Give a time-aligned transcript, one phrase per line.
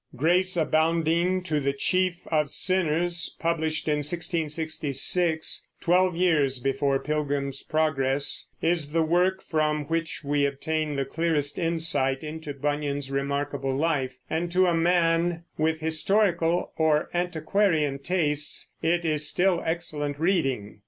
[0.15, 8.47] Grace Abounding to the Chief of Sinners, published in 1666, twelve years before Pilgrim's Progress,
[8.63, 14.51] is the work from which we obtain the clearest insight into Bunyan's remarkable life, and
[14.51, 20.79] to a man with historical or antiquarian tastes it is still excellent reading.